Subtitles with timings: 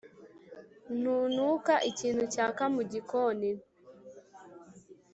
[0.97, 3.49] ntunuka ikintu cyaka mugikoni?